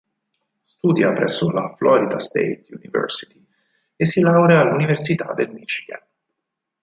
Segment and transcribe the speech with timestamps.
[0.65, 3.45] Studia presso la Florida State University
[3.95, 6.01] e si laurea all'Università del Michigan.